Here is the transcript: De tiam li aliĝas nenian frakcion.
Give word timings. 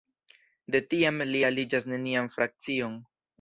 De 0.75 0.79
tiam 0.93 1.21
li 1.33 1.43
aliĝas 1.51 1.87
nenian 1.93 2.31
frakcion. 2.37 2.99